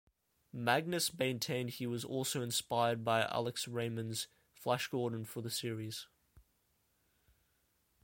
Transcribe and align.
Magnus 0.51 1.13
maintained 1.15 1.69
he 1.69 1.85
was 1.85 2.03
also 2.03 2.41
inspired 2.41 3.03
by 3.03 3.21
Alex 3.25 3.67
Raymond's 3.67 4.27
"Flash 4.51 4.87
Gordon" 4.87 5.25
for 5.25 5.41
the 5.43 5.51
series. 5.51 6.07